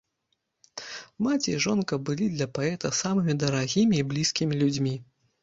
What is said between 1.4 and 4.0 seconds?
і жонка былі для паэта самымі дарагімі